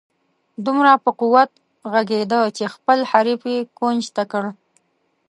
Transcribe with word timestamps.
دومره 0.65 0.91
په 1.03 1.11
قوت 1.19 1.51
ږغېده 1.93 2.41
چې 2.57 2.63
خپل 2.73 2.99
حریف 3.11 3.41
یې 3.53 3.59
کونج 3.77 4.03
ته 4.15 4.23
کړ. 4.31 4.43